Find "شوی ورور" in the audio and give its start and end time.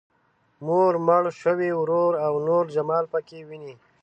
1.41-2.13